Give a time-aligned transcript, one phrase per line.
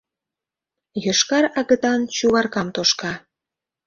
[1.03, 3.11] Йошкар агытан Чуваркам тошка.